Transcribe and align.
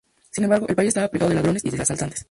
Sin 0.31 0.45
embargo, 0.45 0.65
el 0.67 0.73
país 0.75 0.87
estaba 0.87 1.09
plagado 1.09 1.29
de 1.29 1.35
ladrones 1.35 1.63
y 1.63 1.79
asaltantes. 1.79 2.19